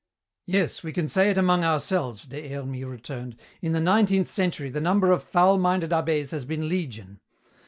[0.47, 4.81] "Yes, we can say it among ourselves," Des Hermies returned, "in the nineteenth century the
[4.81, 7.19] number of foul minded abbés has been legion.